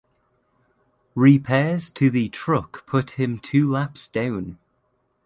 Repairs 1.13 1.91
to 1.91 2.09
the 2.09 2.27
truck 2.29 2.87
put 2.87 3.19
him 3.19 3.37
two 3.37 3.69
laps 3.69 4.07
down. 4.07 4.57